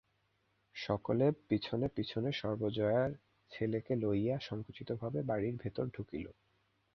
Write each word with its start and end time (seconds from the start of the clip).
সকলেব 0.75 1.33
পিছনে 1.49 1.87
পিছনে 1.97 2.29
সর্বজয়া 2.41 3.01
ছেলেকে 3.51 3.93
লইয়া 3.95 4.35
সংকুচিতভাবে 4.39 5.19
বাড়ির 5.23 5.55
ভিতর 5.63 5.85
ঢুকিল। 5.95 6.25